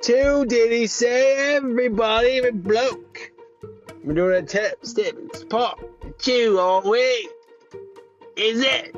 [0.00, 3.32] Two, did he say everybody but bloke?
[4.04, 5.14] We're doing a tip, step
[5.50, 5.80] part
[6.20, 7.28] two all week.
[8.36, 8.94] Is it?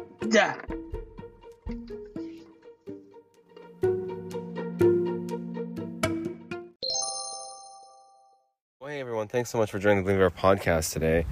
[8.81, 11.25] Hey everyone, thanks so much for joining the Believe Our podcast today.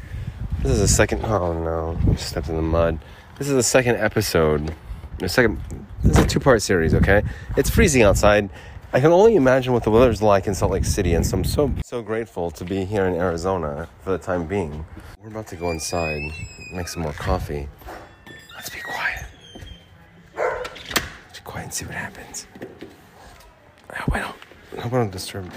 [0.62, 2.98] This is the second oh no, I stepped in the mud.
[3.38, 4.74] This is the second episode.
[5.18, 5.60] The second
[6.02, 7.22] this is a two part series, okay?
[7.56, 8.48] It's freezing outside.
[8.96, 11.44] I can only imagine what the weather's like in Salt Lake City, and so I'm
[11.44, 14.86] so so grateful to be here in Arizona for the time being.
[15.20, 16.22] We're about to go inside,
[16.72, 17.68] make some more coffee.
[18.54, 19.26] Let's be quiet.
[20.34, 22.46] Be quiet and see what happens.
[23.90, 24.36] I hope I don't
[24.78, 25.52] I hope I don't disturb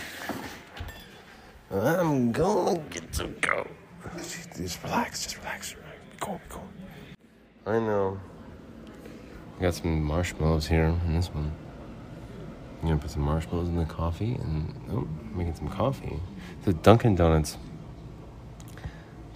[1.72, 3.66] I'm gonna get to go.
[4.58, 5.76] Just relax, just relax.
[5.76, 5.80] Be
[6.20, 6.68] cool, be cool.
[7.66, 8.20] I know.
[9.58, 11.54] I got some marshmallows here in this one.
[12.82, 16.20] I'm gonna put some marshmallows in the coffee and oh, making some coffee.
[16.64, 17.58] The Dunkin' Donuts.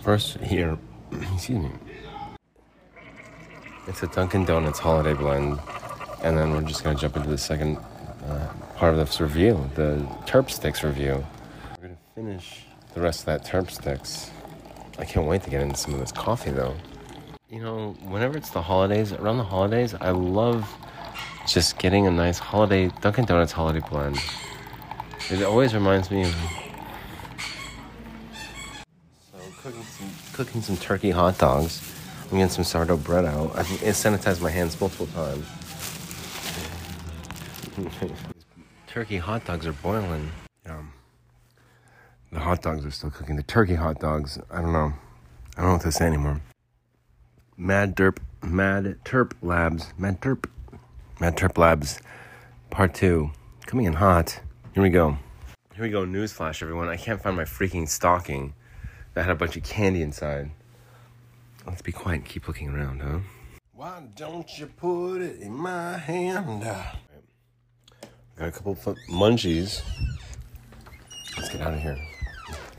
[0.01, 0.77] First here,
[1.33, 1.71] excuse me.
[3.87, 5.59] It's a Dunkin' Donuts holiday blend,
[6.23, 7.77] and then we're just gonna jump into the second
[8.25, 11.25] uh, part of this review, the Terp Sticks review.
[11.81, 14.31] We're gonna finish the rest of that Terp Sticks.
[14.97, 16.75] I can't wait to get into some of this coffee though.
[17.49, 20.65] You know, whenever it's the holidays, around the holidays, I love
[21.47, 24.17] just getting a nice holiday Dunkin' Donuts holiday blend.
[25.29, 26.35] It always reminds me of
[29.31, 31.81] so cooking some cooking some turkey hot dogs.
[32.25, 33.55] I'm getting some sourdough bread out.
[33.55, 35.45] I've sanitized my hands multiple times.
[38.87, 40.31] turkey hot dogs are boiling.
[40.65, 40.93] Um,
[42.31, 43.35] the hot dogs are still cooking.
[43.35, 44.93] The turkey hot dogs, I don't know.
[45.55, 46.41] I don't know what to say anymore.
[47.55, 50.45] Mad Derp, Mad Terp Labs, Mad Terp,
[51.19, 52.01] Mad Terp Labs,
[52.71, 53.31] part two,
[53.67, 54.41] coming in hot.
[54.73, 55.17] Here we go.
[55.75, 56.05] Here we go.
[56.05, 56.89] Newsflash, everyone.
[56.89, 58.53] I can't find my freaking stocking
[59.13, 60.49] that had a bunch of candy inside.
[61.67, 63.19] Let's be quiet and keep looking around, huh?
[63.73, 66.63] Why don't you put it in my hand?
[66.63, 69.83] Got a couple of munchies.
[71.37, 71.97] Let's get out of here.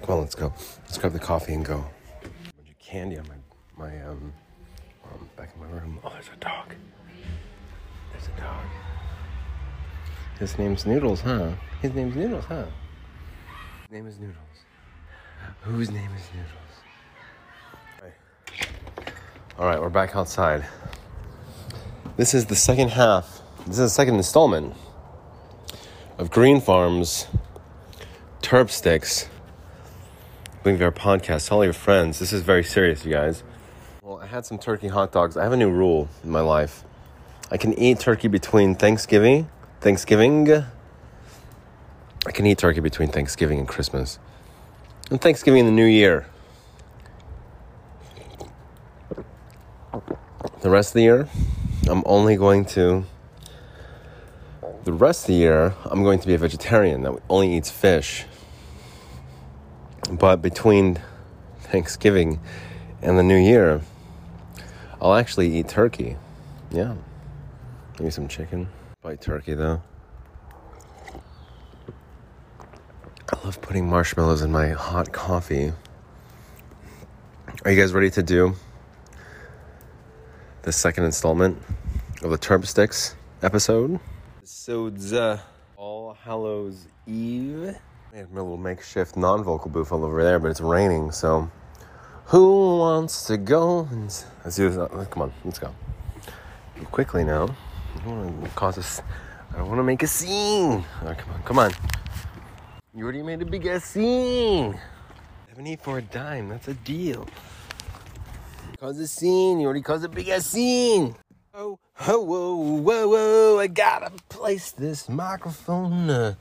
[0.03, 0.53] Come on, let's go.
[0.83, 1.77] Let's grab the coffee and go.
[2.22, 3.34] A bunch of candy on my
[3.77, 4.33] my um,
[5.05, 5.99] um back in my room.
[6.05, 6.75] Oh, there's a dog.
[8.27, 8.65] A dog.
[10.39, 11.53] His name's Noodles, huh?
[11.83, 12.65] His name's Noodles, huh?
[13.83, 14.37] His name is Noodles.
[15.62, 18.13] Whose name is Noodles?
[19.59, 20.67] All right, we're back outside.
[22.17, 23.41] This is the second half.
[23.67, 24.75] This is the second installment
[26.19, 27.27] of Greenpharms
[28.43, 29.29] Terp Sticks.
[30.63, 31.49] Bring our podcast.
[31.49, 32.19] Tell all your friends.
[32.19, 33.45] This is very serious, you guys.
[34.03, 35.37] Well, I had some turkey hot dogs.
[35.37, 36.84] I have a new rule in my life.
[37.54, 39.48] I can eat turkey between Thanksgiving,
[39.81, 40.50] Thanksgiving.
[42.26, 44.19] I can eat turkey between Thanksgiving and Christmas.
[45.09, 46.26] And Thanksgiving and the New Year.
[50.62, 51.28] The rest of the year,
[51.87, 53.04] I'm only going to.
[54.82, 58.25] The rest of the year, I'm going to be a vegetarian that only eats fish.
[60.10, 60.98] But between
[61.60, 62.41] Thanksgiving
[63.00, 63.82] and the New Year,
[65.00, 66.16] I'll actually eat turkey.
[66.72, 66.97] Yeah.
[67.99, 68.69] Maybe some chicken.
[69.03, 69.81] Bite turkey though.
[73.32, 75.72] I love putting marshmallows in my hot coffee.
[77.65, 78.54] Are you guys ready to do
[80.62, 81.56] the second installment
[82.22, 84.00] of the Terp Sticks episode?
[84.38, 85.38] Episodes uh,
[85.77, 87.77] All Hallows Eve.
[88.12, 91.50] I have my little makeshift non-vocal booth all over there, but it's raining, so
[92.27, 93.88] who wants to go?
[94.44, 94.78] Let's do this.
[94.78, 95.75] Uh, come on, let's go.
[96.91, 97.54] Quickly now.
[97.94, 99.03] I don't want to cause us.
[99.53, 100.84] I don't want to make a scene.
[101.03, 101.72] Right, come on, come on.
[102.94, 104.78] You already made a big ass scene.
[105.49, 106.49] Seventy for a dime.
[106.49, 107.28] That's a deal.
[108.78, 109.60] Cause a scene.
[109.60, 111.16] You already caused a big ass scene.
[111.54, 111.78] Oh,
[112.09, 113.59] oh, whoa, whoa, whoa!
[113.60, 116.10] I gotta place this microphone.
[116.10, 116.34] Uh,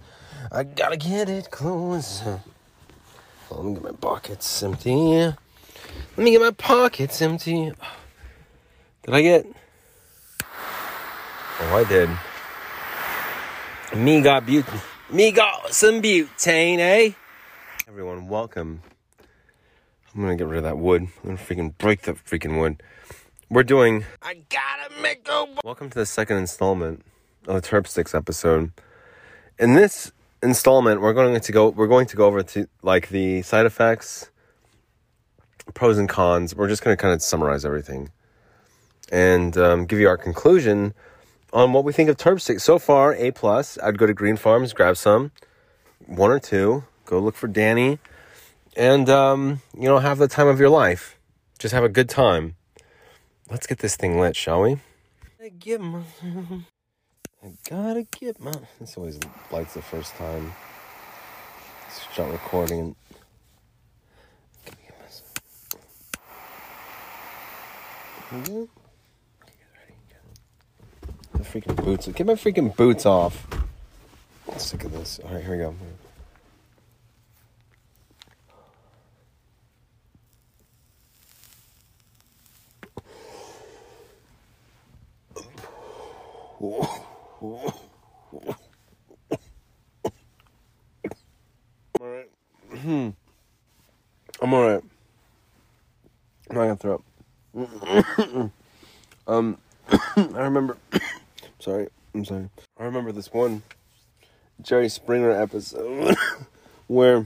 [0.52, 2.24] I gotta get it close.
[3.52, 4.92] Let me get my pockets empty.
[4.96, 5.38] Let
[6.18, 7.72] me get my pockets empty.
[9.04, 9.46] Did I get?
[11.60, 12.10] Oh, I did.
[13.96, 14.82] Me got butane.
[15.12, 17.12] Me got some butane, eh?
[17.88, 18.82] Everyone, welcome.
[20.16, 21.04] I'm gonna get rid of that wood.
[21.04, 22.82] I'm gonna freaking break the freaking wood.
[23.52, 24.04] We're doing.
[24.24, 25.46] I gotta make a.
[25.64, 27.06] Welcome to the second installment
[27.48, 28.72] of the Terp Sticks episode.
[29.60, 30.12] In this
[30.42, 31.70] installment, we're going to go.
[31.70, 34.32] We're going to go over to like the side effects,
[35.76, 36.56] pros and cons.
[36.56, 38.10] We're just gonna kind of summarize everything
[39.12, 40.96] and um, give you our conclusion
[41.54, 42.64] on what we think of sticks.
[42.64, 43.78] So far, A plus.
[43.82, 45.32] I'd go to Greenpharms, grab some,
[46.06, 46.84] one or two.
[47.06, 48.00] Go look for Danny,
[48.76, 51.18] and um, you know, have the time of your life.
[51.60, 52.56] Just have a good time.
[53.50, 54.78] Let's get this thing lit, shall we?
[55.42, 56.02] I get my,
[57.44, 58.54] I gotta get my.
[58.80, 59.20] This always
[59.52, 60.54] lights the first time.
[62.14, 62.80] Start recording.
[62.80, 62.96] And,
[64.66, 64.96] Can we get
[68.32, 68.68] my- Mhm.
[69.44, 72.08] Okay, get ready, get- The freaking boots.
[72.08, 73.46] Get my freaking boots off.
[74.50, 75.20] I'm sick of this.
[75.26, 75.76] All right, here we go.
[92.00, 92.30] All right.
[92.78, 93.10] Hmm.
[94.42, 94.84] I'm all right.
[96.50, 97.04] I'm not gonna throw
[97.56, 98.52] up.
[99.28, 99.58] um,
[100.16, 100.78] I remember.
[101.64, 102.50] Sorry, I'm sorry.
[102.78, 103.64] I remember this one
[104.62, 106.16] Jerry Springer episode
[106.88, 107.26] where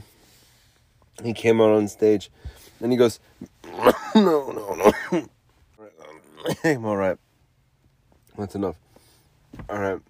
[1.24, 2.30] he came out on stage
[2.80, 3.18] and he goes,
[4.14, 5.28] "No, no, no."
[6.64, 7.18] I'm all right.
[8.38, 8.76] That's enough.
[9.68, 10.00] All right.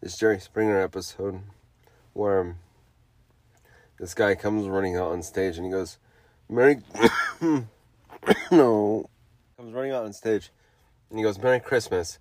[0.00, 1.40] This Jerry Springer episode
[2.14, 2.56] where
[3.98, 5.98] this guy comes running out on stage and he goes,
[6.48, 6.78] Merry.
[8.50, 9.10] no.
[9.58, 10.50] Comes running out on stage
[11.10, 12.18] and he goes, Merry Christmas.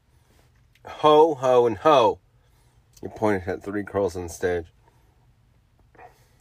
[0.85, 2.19] Ho, ho, and ho.
[3.01, 4.65] He pointed at three girls on stage.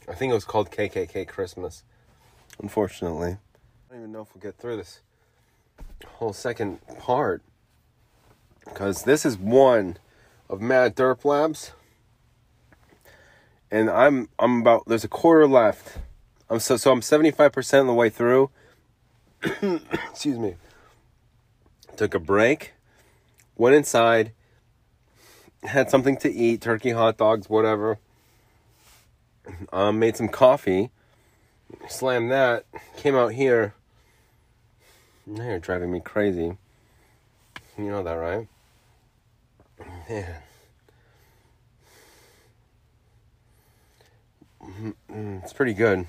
[0.07, 1.83] I think it was called KKK Christmas.
[2.61, 3.37] Unfortunately.
[3.89, 5.01] I don't even know if we'll get through this
[6.05, 7.41] whole second part.
[8.65, 9.97] Because this is one
[10.49, 11.71] of Mad Terp Labs.
[13.71, 15.97] And I'm I'm about there's a quarter left.
[16.49, 18.49] I'm so so I'm 75% of the way through.
[19.43, 20.55] Excuse me.
[21.95, 22.73] Took a break.
[23.61, 24.31] Went inside.
[25.61, 27.99] Had something to eat, turkey, hot dogs, whatever.
[29.71, 30.89] Um, made some coffee.
[31.87, 32.65] Slammed that.
[32.97, 33.75] Came out here.
[35.27, 36.57] Now you're driving me crazy.
[37.77, 38.47] You know that, right?
[40.09, 40.41] Man.
[44.63, 46.07] Mm, It's pretty good.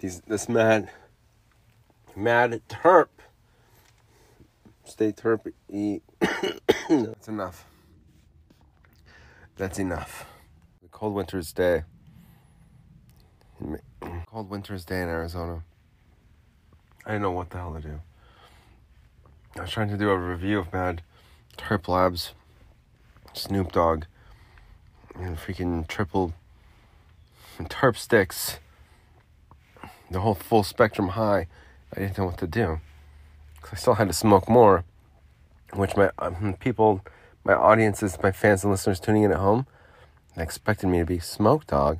[0.00, 0.88] These this mad
[2.16, 3.08] mad terp.
[4.88, 6.02] Stay terp eat.
[6.88, 7.66] That's enough.
[9.56, 10.24] That's enough.
[10.80, 11.84] The cold winter's day.
[14.26, 15.62] Cold winter's day in Arizona.
[17.04, 18.00] I didn't know what the hell to do.
[19.56, 21.02] I was trying to do a review of Mad
[21.58, 22.32] Terp Labs,
[23.34, 24.04] Snoop Dogg,
[25.14, 26.32] and freaking triple
[27.58, 28.58] and terp sticks,
[30.10, 31.46] the whole full spectrum high.
[31.94, 32.80] I didn't know what to do.
[33.60, 34.84] 'Cause I still had to smoke more,
[35.74, 37.02] which my um, people,
[37.44, 39.66] my audiences, my fans and listeners tuning in at home,
[40.36, 41.98] they expected me to be Smoke Dog.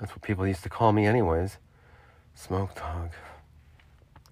[0.00, 1.58] That's what people used to call me, anyways.
[2.34, 3.10] Smoke Dog.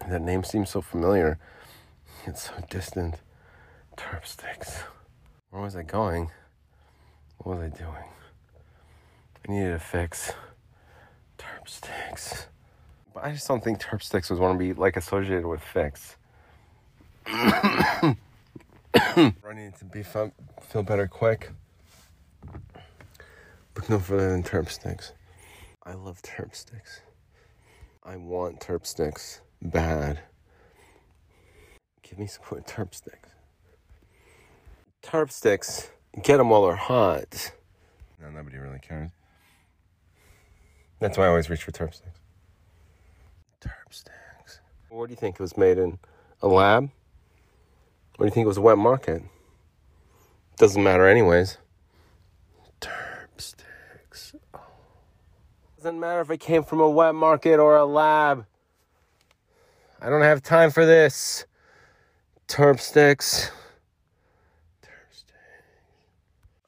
[0.08, 1.38] That name seems so familiar.
[2.26, 3.16] It's so distant.
[3.96, 4.82] Terp sticks.
[5.50, 6.30] Where was I going?
[7.38, 8.08] What was I doing?
[9.48, 10.32] I needed a fix.
[11.38, 12.46] Terp sticks.
[13.14, 16.16] But I just don't think terp sticks was want to be like associated with fix.
[17.32, 18.16] I
[19.54, 20.32] need to be fun,
[20.62, 21.50] feel better quick.
[23.74, 25.12] But no further than terp sticks.
[25.84, 27.02] I love terp sticks.
[28.02, 30.20] I want terp sticks bad.
[32.02, 33.30] Give me some more terp sticks.
[35.02, 35.90] Terp sticks,
[36.22, 37.52] get them while they're hot.
[38.20, 39.10] No, nobody really cares.
[40.98, 42.20] That's why I always reach for terp sticks.
[43.60, 44.60] Terp sticks.
[44.88, 45.98] What do you think it was made in?
[46.42, 46.90] A lab?
[48.20, 49.22] What do you think it was a wet market?
[50.58, 51.56] Doesn't matter, anyways.
[52.78, 54.34] Terp sticks.
[54.52, 54.60] Oh.
[55.78, 58.44] Doesn't matter if it came from a wet market or a lab.
[60.02, 61.46] I don't have time for this.
[62.46, 63.50] Terp sticks.
[64.82, 65.32] Terp sticks.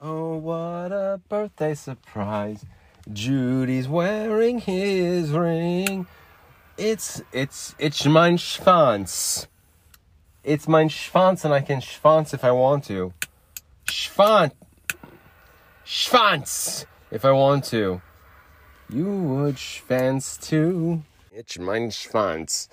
[0.00, 2.64] Oh, what a birthday surprise.
[3.12, 6.06] Judy's wearing his ring.
[6.78, 9.48] It's it's it's mein Schwanz.
[10.44, 13.12] It's mein Schwanz and I can Schwanz if I want to.
[13.86, 14.50] Schwanz.
[15.86, 18.02] Schwanz if I want to.
[18.90, 21.04] You would Schwanz too.
[21.30, 22.68] It's mein Schwanz.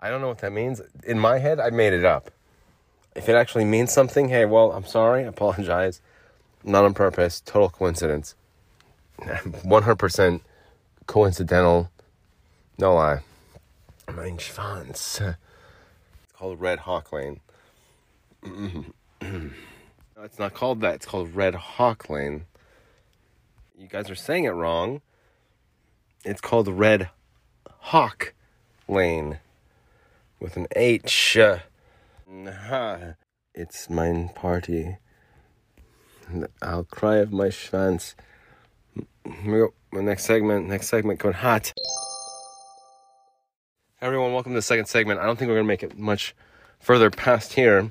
[0.00, 0.80] I don't know what that means.
[1.06, 2.30] In my head, I made it up.
[3.14, 5.24] If it actually means something, hey, well, I'm sorry.
[5.24, 6.00] I apologize.
[6.64, 7.40] Not on purpose.
[7.40, 8.34] Total coincidence.
[9.20, 10.40] 100%
[11.06, 11.90] coincidental.
[12.78, 13.20] No lie.
[14.10, 15.36] Mein Schwanz.
[16.36, 17.40] Called Red Hawk Lane.
[20.22, 20.96] it's not called that.
[20.96, 22.46] It's called Red Hawk Lane.
[23.76, 25.00] You guys are saying it wrong.
[26.24, 27.10] It's called Red
[27.68, 28.34] Hawk
[28.88, 29.38] Lane
[30.40, 31.36] with an H.
[33.54, 34.96] It's mine party.
[36.62, 38.14] I'll cry of my schwanz.
[39.24, 39.74] We go.
[39.92, 40.66] Next segment.
[40.66, 41.72] Next segment going hot.
[44.04, 45.18] Everyone, welcome to the second segment.
[45.18, 46.34] I don't think we're gonna make it much
[46.78, 47.90] further past here.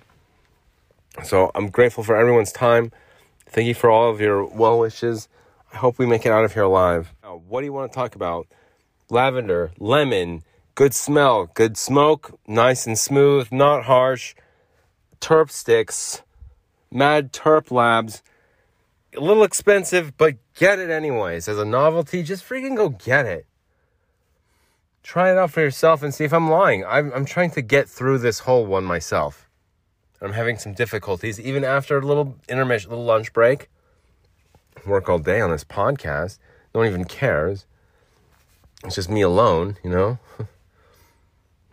[1.23, 2.91] So I'm grateful for everyone's time.
[3.47, 5.27] Thank you for all of your well wishes.
[5.73, 7.15] I hope we make it out of here alive.
[7.23, 8.45] Now, what do you want to talk about?
[9.09, 10.43] Lavender, lemon,
[10.75, 14.35] good smell, good smoke, nice and smooth, not harsh.
[15.19, 16.21] Terp sticks,
[16.91, 18.21] Mad Terp Labs.
[19.17, 21.47] A little expensive, but get it anyways.
[21.47, 23.47] As a novelty, just freaking go get it.
[25.03, 26.85] Try it out for yourself and see if I'm lying.
[26.85, 29.49] I'm, I'm trying to get through this whole one myself.
[30.21, 33.69] I'm having some difficulties, even after a little intermission, little lunch break.
[34.87, 36.39] Work all day on this podcast.
[36.73, 37.65] No one even cares.
[38.85, 40.19] It's just me alone, you know?
[40.39, 40.45] no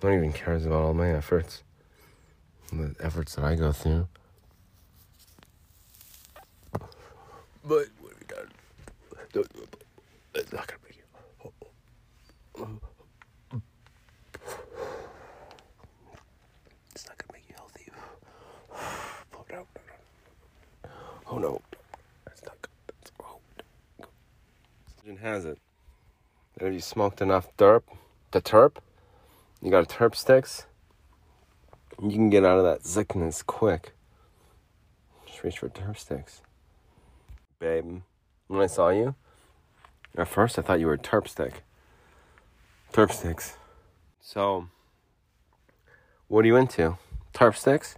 [0.00, 1.62] one even cares about all my efforts.
[2.72, 4.08] The efforts that I go through.
[7.62, 8.46] But what we got?
[10.34, 11.02] It's not gonna make you.
[16.94, 17.90] It's not gonna make you healthy.
[19.34, 19.66] Oh no!
[21.30, 21.62] Oh no!
[22.26, 22.70] That's not good.
[22.88, 23.38] That's, oh.
[24.99, 25.58] Legend has it
[26.58, 27.82] that if you smoked enough derp,
[28.32, 28.76] the terp,
[29.62, 30.66] you got a terp sticks,
[32.02, 33.92] you can get out of that sickness quick.
[35.26, 36.42] Just reach for terp sticks.
[37.60, 38.02] Babe,
[38.49, 39.14] when I saw you,
[40.18, 41.62] at first I thought you were a terp stick.
[42.92, 43.56] Terp sticks.
[44.20, 44.66] So,
[46.26, 46.99] what are you into?
[47.32, 47.94] Terp sticks?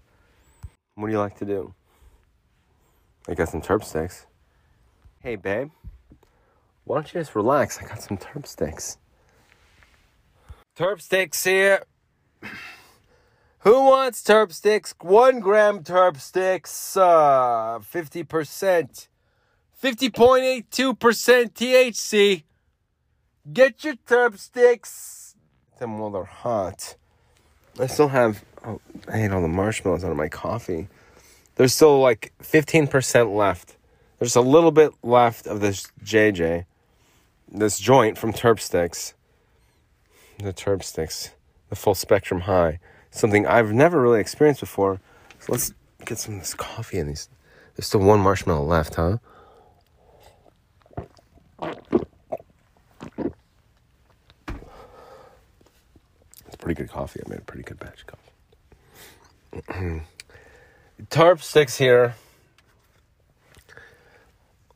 [0.96, 1.74] What do you like to do?
[3.28, 4.26] I got some terp sticks.
[5.20, 5.70] Hey, babe.
[6.84, 7.78] Why don't you just relax?
[7.78, 8.98] I got some terp sticks.
[10.76, 11.84] Terp sticks here.
[13.60, 14.92] Who wants terp sticks?
[15.00, 19.08] One gram terp sticks, uh, 50%.
[19.80, 22.42] 50.82% THC.
[23.52, 25.36] Get your terp sticks.
[25.78, 26.96] Them while they're hot.
[27.78, 30.88] I still have, oh, I ate all the marshmallows out of my coffee.
[31.56, 33.76] There's still like 15% left.
[34.18, 36.64] There's a little bit left of this JJ,
[37.50, 39.14] this joint from Terp Sticks.
[40.38, 41.30] The Terp Sticks,
[41.68, 42.78] the full spectrum high.
[43.10, 45.00] Something I've never really experienced before.
[45.40, 47.28] So let's get some of this coffee in these.
[47.76, 49.18] There's still one marshmallow left, huh?
[56.46, 57.20] It's pretty good coffee.
[57.24, 58.06] I made a pretty good batch of
[59.66, 60.02] coffee.
[61.10, 62.14] Tarp sticks here.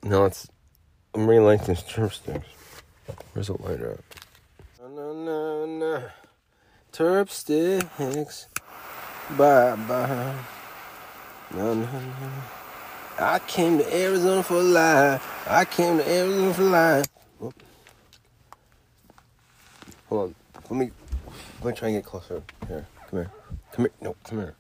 [0.03, 0.49] No, it's.
[1.15, 2.47] I'm relighting these tarp sticks.
[3.33, 4.91] Where's the lighter at?
[4.91, 6.03] No, no, no.
[6.93, 8.49] Terp sticks.
[9.37, 10.35] Bye bye.
[11.55, 12.31] No, no, no.
[13.19, 15.49] I came to Arizona for life.
[15.49, 17.07] I came to Arizona for life.
[17.39, 17.63] Whoop.
[20.09, 20.35] Hold on.
[20.71, 20.91] Let me
[21.63, 22.43] let me try and get closer.
[22.69, 22.87] Here.
[23.11, 23.31] Come here.
[23.73, 23.93] Come here.
[24.01, 24.55] No, come here.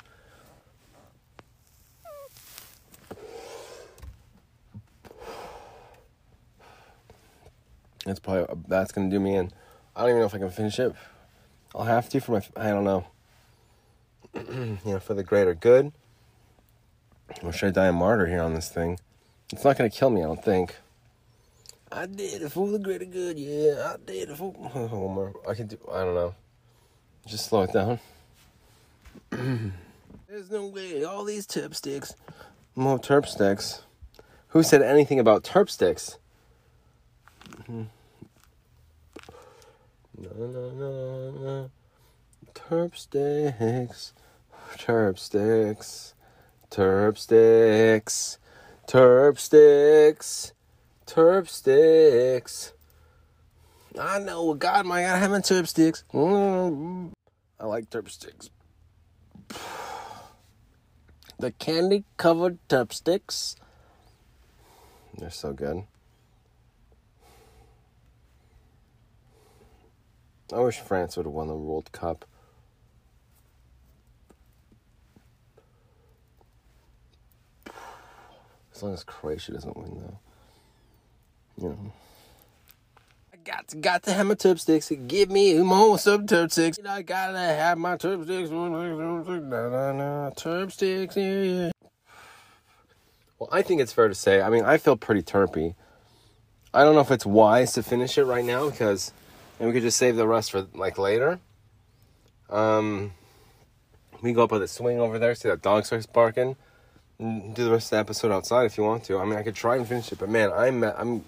[8.07, 9.51] That's probably that's gonna do me in.
[9.97, 10.95] I don't even know if I can finish it.
[11.75, 12.43] I'll have to for my.
[12.57, 13.05] I don't know.
[14.35, 15.93] you know, for the greater good.
[17.43, 19.01] Or should I die a martyr here on this thing?
[19.53, 20.77] It's not gonna kill me, I don't think.
[21.91, 23.95] I did it for the greater good, yeah.
[23.95, 24.55] I did it for.
[24.75, 25.33] Oh, One more.
[25.49, 25.77] I can do.
[25.93, 26.35] I don't know.
[27.27, 27.99] Just slow it down.
[30.29, 31.03] There's no way.
[31.03, 32.15] All these terp sticks.
[32.77, 33.83] More terp sticks.
[34.49, 36.19] Who said anything about terp sticks?
[37.63, 37.83] Mm-hmm.
[40.19, 41.71] No, no, no, no.
[42.55, 44.15] Terp sticks.
[44.79, 46.15] Terp sticks.
[46.71, 48.39] Terp sticks.
[48.87, 50.53] Terp sticks.
[51.07, 52.73] Terp sticks.
[53.99, 54.55] I know.
[54.55, 56.05] God, my God, having terp sticks.
[56.15, 57.13] Mm.
[57.61, 58.49] I like terp sticks.
[61.39, 63.57] The candy covered terp sticks.
[65.19, 65.85] They're so good.
[70.53, 72.25] I wish France would have won the World Cup.
[78.75, 80.19] As long as Croatia doesn't win, though.
[81.63, 81.93] You know.
[83.33, 84.93] I got to, got to have my tub sticks.
[85.07, 86.79] Give me more some tub sticks.
[86.87, 88.51] I gotta have my tub sticks.
[88.51, 91.71] Na, na, na, tub sticks, yeah.
[93.39, 94.43] Well, I think it's fair to say.
[94.43, 95.75] I mean, I feel pretty terpy.
[96.73, 99.13] I don't know if it's wise to finish it right now because,
[99.59, 101.41] and we could just save the rest for like later.
[102.51, 103.13] Um,
[104.23, 106.57] we go up with a swing over there, see that dog starts barking,
[107.19, 109.19] and do the rest of the episode outside if you want to.
[109.19, 111.25] I mean, I could try and finish it, but man, I'm I'm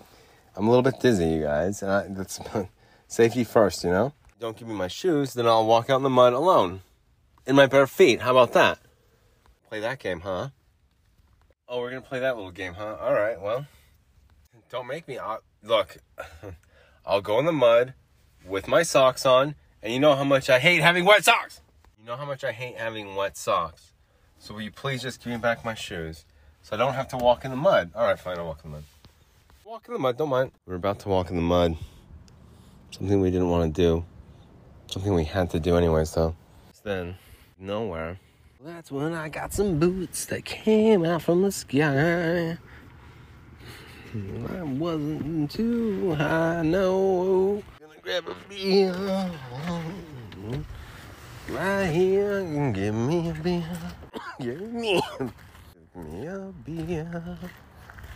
[0.56, 2.40] I'm a little bit dizzy, you guys, and I, that's
[3.08, 4.12] safety first, you know.
[4.40, 6.82] Don't give me my shoes, then I'll walk out in the mud alone,
[7.46, 8.20] in my bare feet.
[8.20, 8.78] How about that?
[9.68, 10.48] Play that game, huh?
[11.68, 12.96] Oh, we're gonna play that little game, huh?
[13.00, 13.66] All right, well,
[14.70, 15.18] don't make me.
[15.18, 15.98] i look,
[17.06, 17.94] I'll go in the mud
[18.48, 21.60] with my socks on, and you know how much I hate having wet socks.
[21.98, 23.92] You know how much I hate having wet socks.
[24.38, 26.24] So will you please just give me back my shoes,
[26.62, 27.90] so I don't have to walk in the mud?
[27.94, 28.84] All right, fine, I'll walk in the mud.
[29.64, 30.52] Walk in the mud, don't mind.
[30.66, 31.76] We're about to walk in the mud.
[32.90, 34.04] Something we didn't want to do.
[34.86, 36.34] Something we had to do anyways, though.
[36.82, 37.16] Then,
[37.58, 38.18] nowhere.
[38.64, 42.56] That's when I got some boots that came out from the sky.
[44.14, 47.62] I wasn't too high, no.
[51.50, 53.64] Right here give me a beer.
[54.40, 55.32] Give me, give
[55.96, 57.38] me a beer.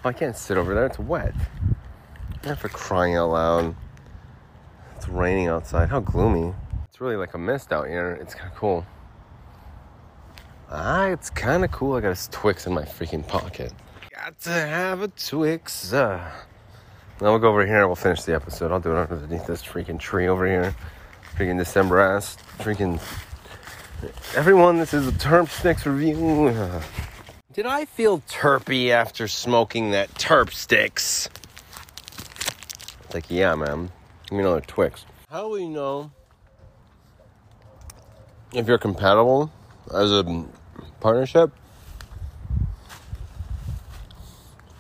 [0.05, 0.87] Oh, I can't sit over there.
[0.87, 1.35] It's wet.
[2.45, 3.75] Yeah, for crying out loud.
[4.97, 5.91] It's raining outside.
[5.91, 6.55] How gloomy.
[6.89, 8.17] It's really like a mist out here.
[8.21, 8.87] It's kind of cool.
[10.71, 11.97] Ah, it's kind of cool.
[11.97, 13.73] I got a Twix in my freaking pocket.
[14.15, 15.93] Got to have a Twix.
[15.93, 16.31] Uh.
[17.23, 18.73] Now we'll go over here and we'll finish the episode.
[18.73, 20.75] I'll do it underneath this freaking tree over here.
[21.37, 22.37] Freaking December ass.
[22.59, 23.01] Freaking.
[24.35, 26.53] Everyone, this is a Terp Sticks review.
[27.53, 31.29] Did I feel terpy after smoking that terp sticks?
[33.15, 33.93] Like, yeah, man.
[34.25, 35.05] Give me another Twix.
[35.31, 36.11] How do we know
[38.53, 39.53] if you're compatible
[39.95, 40.45] as a
[40.99, 41.53] partnership?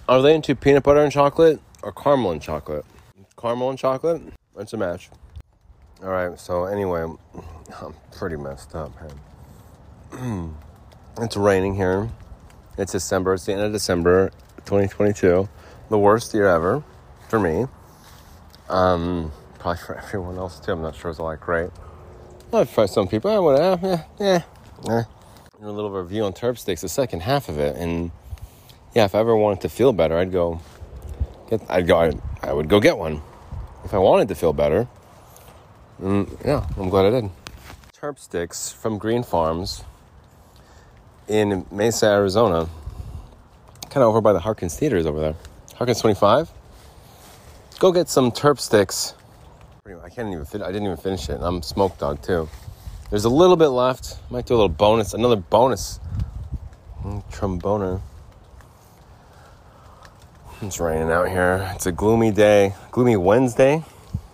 [0.08, 2.84] Are they into peanut butter and chocolate or caramel and chocolate?
[3.36, 4.22] Caramel and chocolate?
[4.58, 5.10] It's a match.
[6.02, 7.02] All right, so anyway,
[7.80, 8.92] I'm pretty messed up,
[10.12, 10.54] man.
[11.20, 12.08] it's raining here.
[12.76, 13.34] It's December.
[13.34, 14.30] It's the end of December
[14.64, 15.48] 2022.
[15.90, 16.82] The worst year ever
[17.28, 17.66] for me.
[18.68, 20.72] Um, probably for everyone else too.
[20.72, 21.70] I'm not sure it's all that great.
[22.50, 24.42] But for some people, I would, uh, yeah, yeah,
[24.86, 25.04] yeah.
[25.62, 28.10] A little review on Terp Sticks, the second half of it, and
[28.94, 30.60] yeah, if I ever wanted to feel better, I'd go.
[31.68, 32.10] I'd go.
[32.42, 33.20] I, would go get one.
[33.84, 34.88] If I wanted to feel better,
[36.00, 37.30] mm, yeah, I'm glad I did.
[37.92, 39.84] Terp Sticks from Greenpharms
[41.28, 42.68] in Mesa, Arizona,
[43.90, 45.34] kind of over by the Harkins Theaters over there.
[45.74, 46.50] Harkins 25.
[47.78, 49.14] Go get some terp sticks.
[49.84, 50.62] I can't even fit.
[50.62, 51.40] I didn't even finish it.
[51.42, 52.48] I'm smoke dog too.
[53.10, 54.18] There's a little bit left.
[54.30, 55.12] Might do a little bonus.
[55.12, 55.98] Another bonus.
[57.02, 58.00] Mm, tromboner.
[60.62, 61.70] It's raining out here.
[61.74, 62.74] It's a gloomy day.
[62.90, 63.84] Gloomy Wednesday.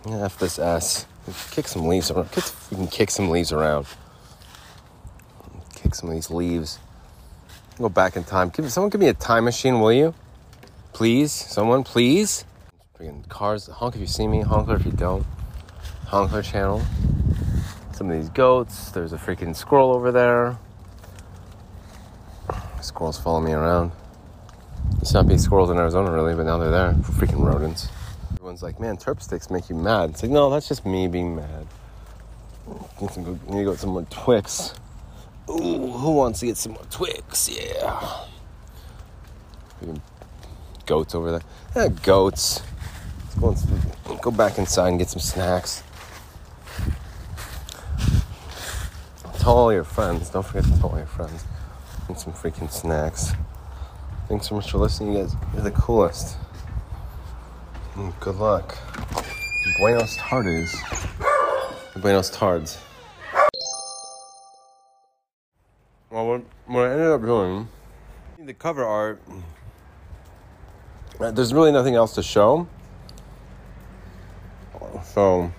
[0.06, 1.06] F this S.
[1.50, 2.28] Kick some leaves around.
[2.70, 3.86] We can kick some leaves around
[5.88, 6.78] kick some of these leaves.
[7.78, 8.50] Go back in time.
[8.50, 10.14] Give someone give me a time machine, will you?
[10.92, 12.44] Please, someone, please.
[12.98, 13.68] Freaking cars.
[13.68, 14.42] Honk if you see me.
[14.42, 15.24] Honkler if you don't.
[16.06, 16.82] Honkler channel.
[17.92, 18.90] Some of these goats.
[18.90, 20.58] There's a freaking squirrel over there.
[22.82, 23.92] Squirrels follow me around.
[25.08, 26.92] It's not be squirrels in Arizona really, but now they're there.
[26.92, 27.88] Freaking rodents.
[28.34, 30.10] Everyone's like, man, terp sticks make you mad.
[30.10, 31.66] It's like, no, that's just me being mad.
[33.00, 34.74] Need go, need to go get some more Twix.
[35.48, 37.48] Ooh, who wants to get some more Twix?
[37.48, 38.26] Yeah.
[40.84, 41.42] Goats over there.
[41.74, 42.60] Yeah, goats.
[43.40, 45.82] Let's go, go back inside and get some snacks.
[49.38, 50.28] Tell all your friends.
[50.28, 51.46] Don't forget to tell all your friends.
[52.08, 53.32] Get some freaking snacks.
[54.28, 55.34] Thanks so much for listening, you guys.
[55.54, 56.36] You're the coolest.
[57.96, 58.76] And good luck.
[59.80, 60.76] Buenos tardes.
[61.96, 62.78] Buenos tardes.
[66.10, 67.68] Well, what, what I ended up doing,
[68.38, 69.22] the cover art,
[71.18, 72.68] uh, there's really nothing else to show.
[75.04, 75.50] So,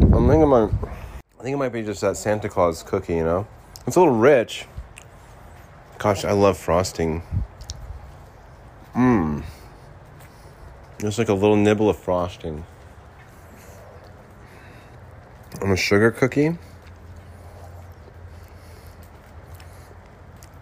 [0.00, 0.70] I'm thinking my,
[1.38, 3.46] I think it might be just that Santa Claus cookie, you know?
[3.86, 4.66] It's a little rich.
[5.98, 7.22] Gosh, I love frosting.
[8.94, 9.42] Mmm.
[10.98, 12.64] Just like a little nibble of frosting.
[15.62, 16.58] On a sugar cookie.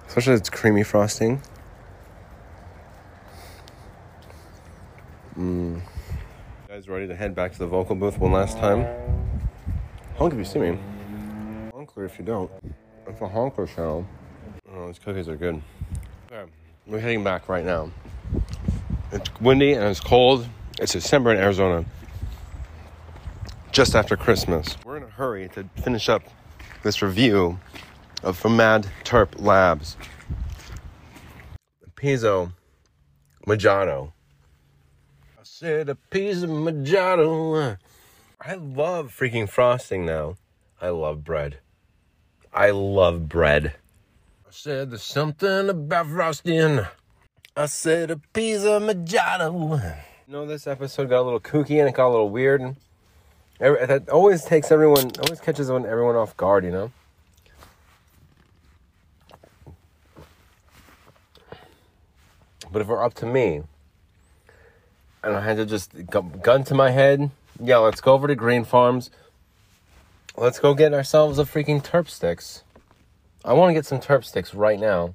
[0.06, 1.42] Especially it's creamy frosting.
[5.36, 5.82] Mmm.
[6.68, 8.86] Guys, ready to head back to the vocal booth one last time?
[10.16, 10.78] Honk if you see me.
[11.72, 12.50] Honkler if you don't.
[13.08, 14.06] It's a honker channel.
[14.94, 15.60] These cookies are good.
[16.30, 16.48] Okay.
[16.86, 17.90] We're heading back right now.
[19.10, 20.46] It's windy and it's cold.
[20.78, 21.84] It's December in Arizona.
[23.72, 24.76] Just after Christmas.
[24.84, 26.22] We're in a hurry to finish up
[26.84, 27.58] this review
[28.22, 29.96] of from Mad Terp Labs.
[31.96, 32.52] Pizzo
[33.48, 34.12] Mojito.
[35.36, 37.78] I said a of Mojito.
[38.40, 40.36] I love freaking frosting now.
[40.80, 41.58] I love bread.
[42.52, 43.74] I love bread.
[44.56, 46.86] Said there's something about frosting.
[47.56, 49.94] I said a of Mojito.
[50.28, 52.60] You know, this episode got a little kooky and it got a little weird.
[52.60, 52.76] And
[53.58, 56.92] every, that always takes everyone, always catches everyone off guard, you know?
[62.70, 63.64] But if it were up to me,
[65.24, 69.10] and I had to just gun to my head, yeah, let's go over to Greenpharms.
[70.36, 72.62] Let's go get ourselves a freaking terp sticks.
[73.46, 75.14] I want to get some terp sticks right now.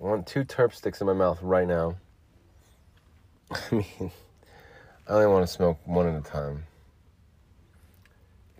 [0.00, 1.96] I want two terp sticks in my mouth right now.
[3.50, 4.12] I mean,
[5.08, 6.64] I only want to smoke one at a time.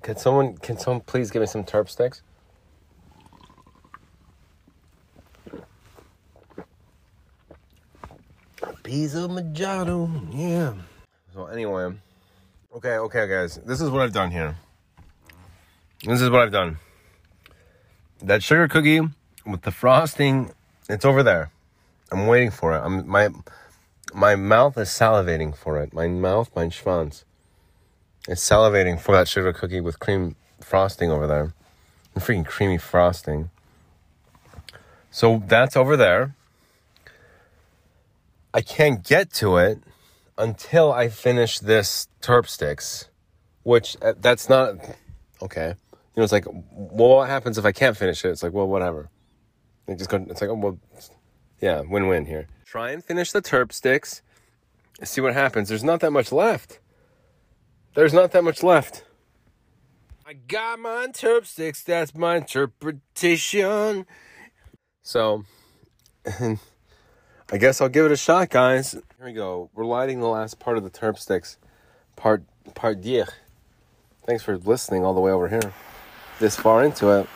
[0.03, 2.23] Can someone, can someone please give me some terp sticks?
[8.83, 10.75] Piece of Mojito, yeah.
[11.33, 11.93] So anyway,
[12.77, 14.57] okay, okay, guys, this is what I've done here.
[16.05, 16.79] This is what I've done.
[18.25, 19.03] That sugar cookie
[19.45, 20.51] with the frosting,
[20.89, 21.51] it's over there.
[22.11, 22.81] I'm waiting for it.
[22.81, 23.29] I'm my
[24.15, 25.93] my mouth is salivating for it.
[25.93, 27.25] My mouth, my schwanz,
[28.27, 31.53] is salivating for that sugar cookie with cream frosting over there.
[32.15, 33.51] And freaking creamy frosting.
[35.11, 36.35] So that's over there.
[38.55, 39.81] I can't get to it
[40.39, 43.11] until I finish this terp sticks,
[43.65, 44.77] which uh, that's not
[45.43, 45.75] okay.
[46.15, 48.31] You know, it's like, well, what happens if I can't finish it?
[48.31, 49.11] It's like, well, whatever.
[49.89, 50.79] It just go, it's like, oh, well,
[51.61, 52.47] yeah, win-win here.
[52.65, 54.23] Try and finish the terp sticks.
[55.03, 55.69] See what happens.
[55.69, 56.79] There's not that much left.
[57.95, 59.05] There's not that much left.
[60.27, 61.83] I got my terp sticks.
[61.83, 64.07] That's my interpretation.
[65.03, 65.45] So.
[67.53, 68.93] I guess I'll give it a shot, guys.
[68.93, 69.71] Here we go.
[69.75, 71.59] We're lighting the last part of the terp sticks.
[72.17, 73.27] Part part dier.
[74.27, 75.75] Thanks for listening all the way over here.
[76.41, 77.29] This far into it.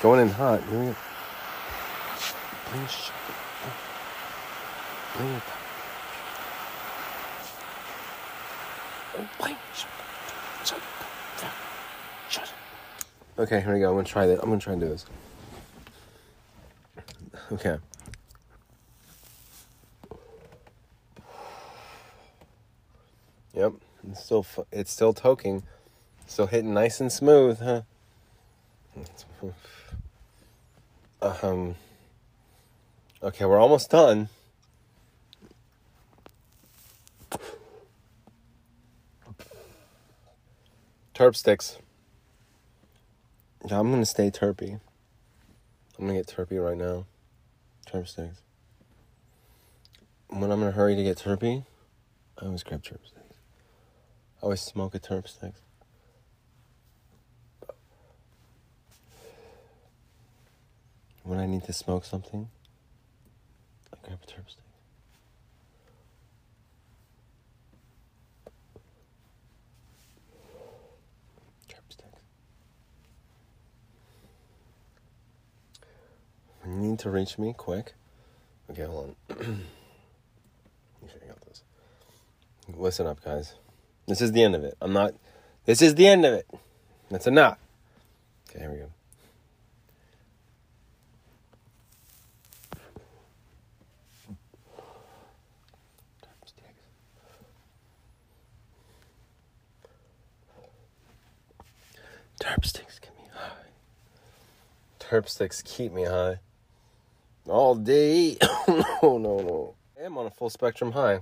[0.00, 0.62] Going in hot.
[0.64, 0.94] Here we go.
[13.38, 13.88] Okay, here we go.
[13.88, 14.40] I'm gonna try that.
[14.42, 15.06] I'm gonna try and do this.
[17.52, 17.78] Okay.
[23.54, 23.72] Yep,
[24.10, 25.62] it's still it's still toking,
[26.26, 27.82] still hitting nice and smooth, huh?
[31.20, 31.74] Um.
[33.22, 34.28] Okay, we're almost done.
[41.14, 41.78] Terp sticks.
[43.68, 44.80] Yeah, I'm gonna stay terpy.
[45.98, 47.06] I'm gonna get terpy right now.
[47.86, 48.42] Terp sticks.
[50.28, 51.64] When I'm in a hurry to get terpy,
[52.40, 53.36] I always grab terp sticks.
[54.40, 55.54] I always smoke a terp stick.
[61.28, 62.48] When I need to smoke something,
[63.92, 64.64] I grab a terp stick.
[71.68, 72.22] Terp sticks.
[76.62, 77.92] When you need to reach me quick,
[78.70, 79.36] okay, hold on.
[79.36, 81.62] Make sure you got this.
[82.74, 83.52] Listen up, guys.
[84.06, 84.78] This is the end of it.
[84.80, 85.12] I'm not.
[85.66, 86.46] This is the end of it.
[87.10, 87.58] That's enough.
[88.48, 88.88] Okay, here we go.
[102.40, 103.72] Terp sticks get me high.
[105.08, 106.40] Terp sticks keep me high.
[107.46, 108.36] All day.
[108.42, 109.74] oh no no.
[109.98, 111.20] I am on a full spectrum high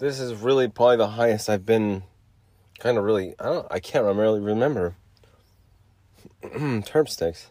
[0.00, 2.02] this is really probably the highest I've been.
[2.80, 4.96] Kind of really, I don't, I can't really remember.
[6.42, 7.50] terp sticks.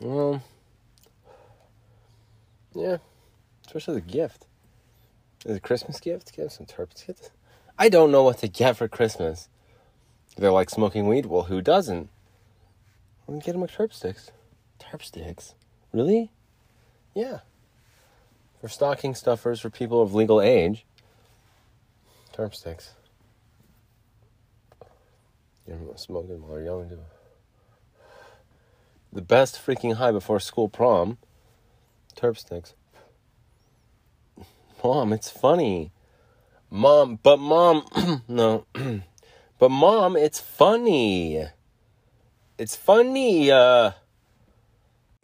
[0.00, 0.42] Well,
[2.74, 2.96] yeah,
[3.66, 4.46] especially the gift.
[5.44, 6.34] Is a Christmas gift?
[6.34, 7.30] Get some terp sticks.
[7.78, 9.50] I don't know what to get for Christmas.
[10.36, 11.26] They're like smoking weed.
[11.26, 12.08] Well, who doesn't?
[13.26, 14.30] Well, get them a terp sticks.
[14.80, 15.54] Terp sticks.
[15.92, 16.30] Really?
[17.14, 17.40] Yeah
[18.64, 20.86] for stocking stuffers for people of legal age.
[22.32, 22.94] Terp sticks.
[25.68, 26.98] You're smoking while you're young, too.
[29.12, 31.18] the best freaking high before school prom.
[32.16, 32.72] Terp sticks.
[34.82, 35.92] Mom, it's funny.
[36.70, 37.84] Mom, but mom,
[38.28, 38.64] no.
[39.64, 41.42] but mom, it's funny.
[42.58, 43.50] It's funny.
[43.50, 43.92] Uh,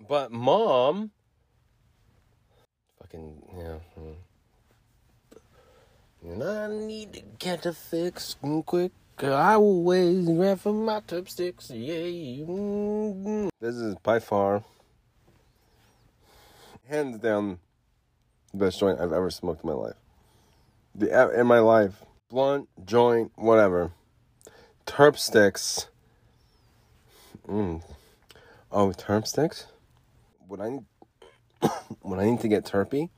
[0.09, 1.11] but mom,
[2.99, 3.81] fucking yeah.
[6.25, 8.93] And I need to get a fix quick.
[9.23, 11.71] I always grab for my top sticks.
[11.71, 13.51] Yeah.
[13.61, 14.65] This is by far,
[16.89, 17.59] hands down,
[18.53, 19.97] the best joint I've ever smoked in my life.
[20.95, 21.93] The in my life,
[22.31, 23.93] blunt joint, whatever.
[24.91, 25.87] Terp sticks.
[27.47, 27.81] Mm.
[28.73, 29.67] Oh, terp sticks.
[30.49, 31.69] When I
[32.01, 33.09] when I need to get terpy,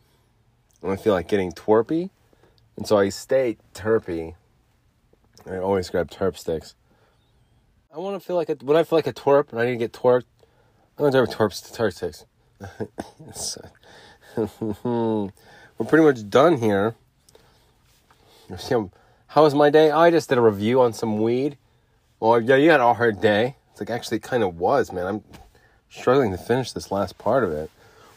[0.82, 2.10] when I feel like getting twerpy
[2.76, 4.34] and so I stay terpy.
[5.46, 6.74] I always grab terp sticks.
[7.92, 9.72] I want to feel like a, when I feel like a twerp and I need
[9.72, 10.26] to get twerked,
[10.98, 12.26] I'm gonna grab twerp terp sticks.
[15.78, 16.96] We're pretty much done here.
[19.28, 19.90] How was my day?
[19.90, 21.56] I just did a review on some weed.
[22.22, 23.56] Well, yeah, you had a hard day.
[23.72, 25.06] It's like actually it kind of was, man.
[25.08, 25.24] I'm
[25.90, 27.68] struggling to finish this last part of it.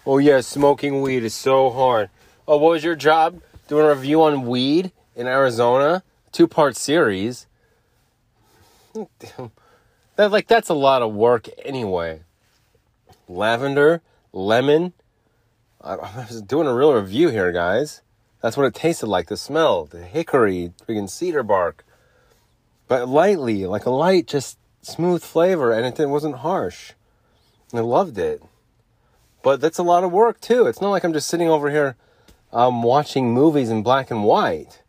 [0.06, 2.12] Oh yeah, smoking weed is so hard.
[2.48, 3.42] Oh, what was your job?
[3.68, 7.48] doing a review on weed in Arizona, two part series.
[8.94, 9.52] Damn.
[10.18, 12.22] That like that's a lot of work anyway.
[13.28, 14.94] Lavender, lemon.
[15.82, 18.04] I, I was doing a real review here, guys.
[18.40, 19.30] That's what it tasted like.
[19.30, 21.85] The smell, the hickory, freaking cedar bark,
[22.88, 26.94] but lightly, like a light, just smooth flavor, and it, wasn't harsh.
[27.74, 28.42] I loved it.
[29.42, 30.66] But that's a lot of work too.
[30.68, 31.96] It's not like I'm just sitting over here
[32.52, 34.82] um, watching movies in black and white.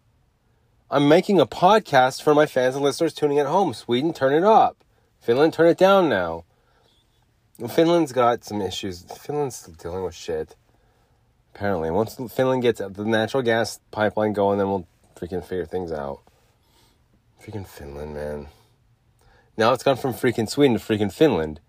[0.90, 3.74] I'm making a podcast for my fans and listeners tuning at home.
[3.74, 4.84] Sweden, turn it up.
[5.20, 6.44] Finland, turn it down now.
[7.68, 9.02] Finland's got some issues.
[9.02, 10.54] Finland's dealing with shit.
[11.54, 16.20] Apparently, once Finland gets the natural gas pipeline going, then we'll freaking figure things out.
[17.46, 18.48] Freaking Finland, man.
[19.56, 21.60] Now it's gone from freaking Sweden to freaking Finland.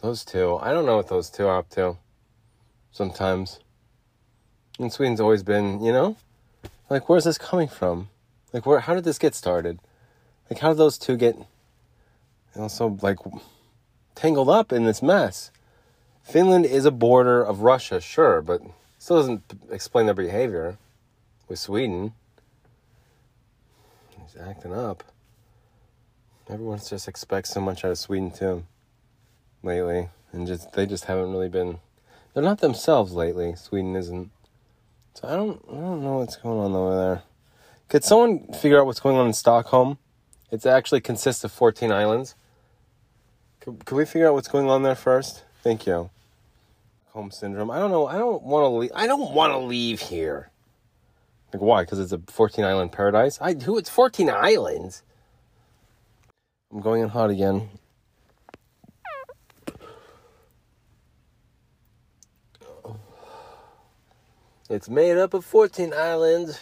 [0.00, 1.98] Those two, I don't know what those two are up to.
[2.90, 3.60] Sometimes.
[4.78, 6.16] And Sweden's always been, you know,
[6.88, 8.08] like where's this coming from?
[8.54, 8.80] Like where?
[8.80, 9.78] How did this get started?
[10.48, 11.36] Like how did those two get,
[12.56, 13.18] also like,
[14.14, 15.50] tangled up in this mess?
[16.22, 18.62] Finland is a border of Russia, sure, but
[18.98, 20.78] still doesn't explain their behavior
[21.46, 22.14] with Sweden.
[24.32, 25.04] He's acting up.
[26.48, 28.64] Everyone's just expects so much out of Sweden too.
[29.62, 31.78] Lately, and just they just haven't really been.
[32.34, 33.54] They're not themselves lately.
[33.56, 34.30] Sweden isn't.
[35.14, 37.22] So I don't, I don't know what's going on over there.
[37.88, 39.98] Could someone figure out what's going on in Stockholm?
[40.50, 42.34] It actually consists of 14 islands.
[43.60, 45.44] Could, could we figure out what's going on there first?
[45.62, 46.10] Thank you.
[47.10, 47.70] Home syndrome.
[47.70, 48.06] I don't know.
[48.06, 48.90] I don't want to leave.
[48.94, 50.51] I don't want to leave here.
[51.52, 51.82] Like why?
[51.82, 53.38] Because it's a 14 island paradise.
[53.40, 53.76] I who?
[53.76, 55.02] It's 14 islands.
[56.72, 57.68] I'm going in hot again.
[64.70, 66.58] It's made up of 14 islands.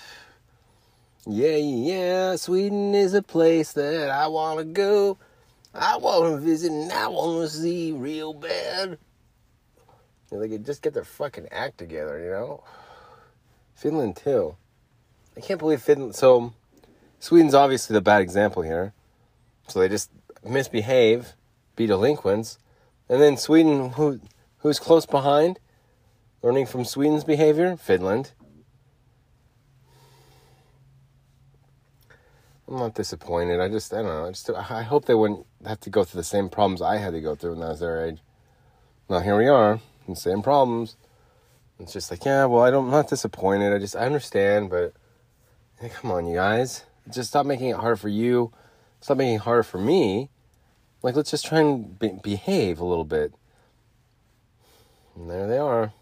[1.26, 5.16] Yeah, yeah, Sweden is a place that I want to go.
[5.72, 8.98] I want to visit and I want to see real bad.
[10.33, 12.64] They could just get their fucking act together, you know?
[13.76, 14.57] Finland, too.
[15.37, 16.14] I can't believe Finland.
[16.14, 16.53] So,
[17.19, 18.93] Sweden's obviously the bad example here.
[19.69, 20.11] So they just
[20.45, 21.35] misbehave,
[21.77, 22.59] be delinquents.
[23.09, 24.21] And then Sweden, who
[24.59, 25.59] who's close behind,
[26.43, 28.33] Learning from Sweden's behavior, Finland.
[32.66, 33.61] I'm not disappointed.
[33.61, 34.27] I just, I don't know.
[34.27, 37.12] I just, I hope they wouldn't have to go through the same problems I had
[37.12, 38.21] to go through when I was their age.
[39.11, 40.97] Now here we are, the same problems.
[41.79, 43.75] It's just like, yeah, well, I don't, I'm not disappointed.
[43.75, 44.95] I just, I understand, but
[45.88, 46.85] come on, you guys.
[47.11, 48.53] Just stop making it harder for you.
[49.01, 50.29] Stop making it harder for me.
[51.03, 53.33] Like, let's just try and be- behave a little bit.
[55.16, 55.93] And there they are.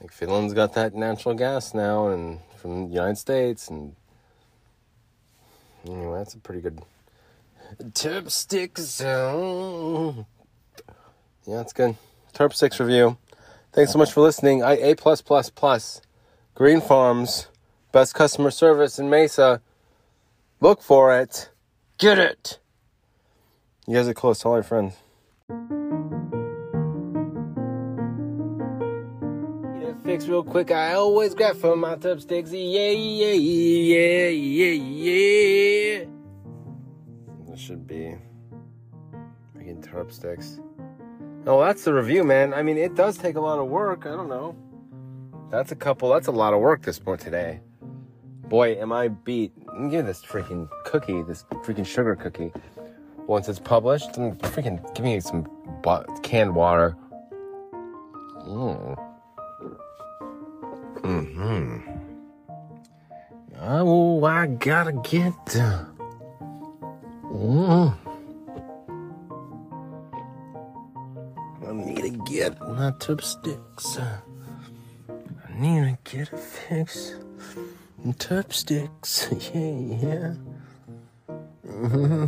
[0.00, 3.96] Like Finland's got that natural gas now, and from the United States, and
[5.84, 6.80] anyway, that's a pretty good
[7.80, 10.24] Terp stick zone.
[11.46, 11.96] Yeah, that's good.
[12.32, 13.16] Terp sticks review.
[13.72, 14.62] Thanks so much for listening.
[14.62, 16.00] I A plus plus plus.
[16.56, 17.46] Greenpharms,
[17.92, 19.60] best customer service in Mesa.
[20.60, 21.50] Look for it.
[21.98, 22.58] Get it.
[23.86, 24.40] You guys are close.
[24.40, 24.94] Tell all your friends.
[30.08, 30.70] fix real quick.
[30.70, 32.50] I always grab from my top sticks.
[32.50, 36.04] Yeah, yeah, yeah, yeah, yeah.
[37.46, 38.16] This should be
[39.60, 40.60] eating turp sticks.
[41.46, 42.54] Oh, that's the review, man.
[42.54, 44.06] I mean, it does take a lot of work.
[44.06, 44.56] I don't know.
[45.50, 46.08] That's a couple.
[46.10, 47.60] That's a lot of work this morning today.
[48.48, 49.52] Boy, am I beat.
[49.66, 52.50] Give me this freaking cookie, this freaking sugar cookie.
[53.26, 55.46] Once it's published, and freaking give me some
[56.22, 56.96] canned water.
[58.46, 58.98] Mm.
[61.02, 61.78] Hmm.
[63.60, 65.34] Oh, I gotta get.
[67.24, 67.94] Mm.
[71.66, 74.00] I need to get my Terpstix.
[74.00, 77.14] I need to get a fix.
[78.18, 80.34] Tip sticks, yeah, yeah.
[81.66, 82.26] Mm-hmm.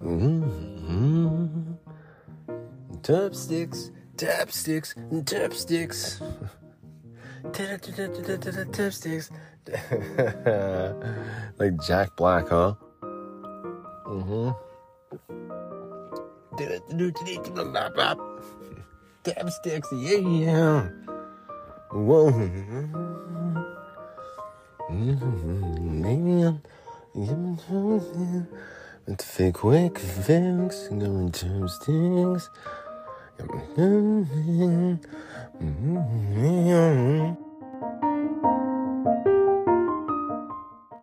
[0.00, 1.72] mm-hmm.
[3.02, 4.94] Tip sticks, tap sticks,
[5.26, 6.20] tap sticks.
[8.72, 9.40] Tip sticks.
[11.58, 12.74] like Jack Black, huh?
[14.06, 14.50] Mm-hmm.
[19.24, 20.88] Tap sticks, yeah.
[21.90, 22.30] Whoa.
[24.92, 26.60] Maybe I'm
[27.14, 27.58] giving
[29.06, 31.46] with fake quick fix, going to.
[35.62, 37.51] Mm-hmm.